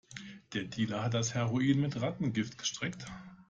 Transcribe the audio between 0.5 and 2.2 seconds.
Der Dealer hat das Heroin mit